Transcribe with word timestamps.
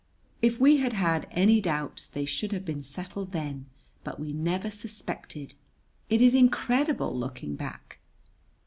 If 0.41 0.59
we 0.59 0.77
had 0.77 0.93
had 0.93 1.27
any 1.29 1.61
doubts 1.61 2.07
they 2.07 2.25
should 2.25 2.53
have 2.53 2.65
been 2.65 2.81
settled 2.81 3.33
then; 3.33 3.67
but 4.03 4.19
we 4.19 4.33
never 4.33 4.71
suspected. 4.71 5.53
It 6.09 6.23
is 6.23 6.33
incredible, 6.33 7.15
looking 7.15 7.55
back. 7.55 7.99